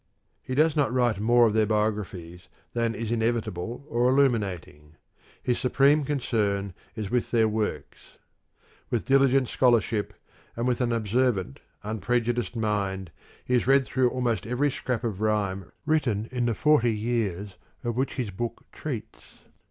He 0.41 0.55
does 0.55 0.75
not 0.75 0.91
write 0.91 1.19
more 1.19 1.45
of 1.45 1.53
their 1.53 1.67
biographies 1.67 2.47
than 2.73 2.95
is 2.95 3.11
inevitable 3.11 3.85
or 3.87 4.09
illuminating: 4.09 4.95
his 5.43 5.59
supreme 5.59 6.03
concern 6.05 6.73
is 6.95 7.11
with 7.11 7.29
their 7.29 7.47
works. 7.47 8.17
With 8.89 9.05
diligent 9.05 9.47
scholarship 9.47 10.15
and 10.55 10.67
an 10.81 10.91
observant, 10.91 11.59
unprejudiced 11.83 12.55
mind 12.55 13.11
he 13.45 13.53
has 13.53 13.67
read 13.67 13.85
through 13.85 14.09
almost 14.09 14.47
every 14.47 14.71
scrap 14.71 15.03
of 15.03 15.21
rhyme 15.21 15.71
written 15.85 16.27
in 16.31 16.47
the 16.47 16.55
forty 16.55 16.95
years 16.97 17.57
of 17.83 17.95
which 17.95 18.15
his 18.15 18.31
book 18.31 18.65
treats. 18.71 19.43